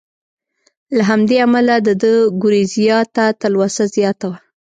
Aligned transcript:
له 0.95 1.01
همدې 1.11 1.37
امله 1.45 1.75
د 1.87 1.89
ده 2.01 2.11
ګورېزیا 2.41 2.99
ته 3.15 3.23
تلوسه 3.41 3.83
زیاته 3.95 4.25
وه. 4.29 4.37